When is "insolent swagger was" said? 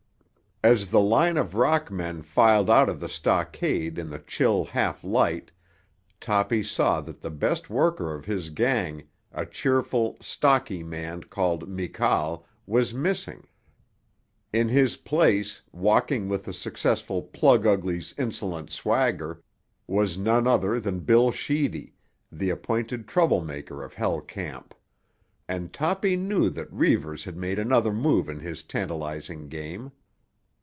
18.15-20.15